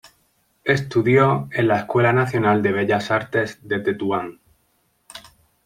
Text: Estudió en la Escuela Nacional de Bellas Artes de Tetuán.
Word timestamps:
Estudió 0.63 1.47
en 1.51 1.67
la 1.67 1.77
Escuela 1.81 2.11
Nacional 2.11 2.63
de 2.63 2.71
Bellas 2.71 3.11
Artes 3.11 3.59
de 3.61 3.81
Tetuán. 3.81 4.39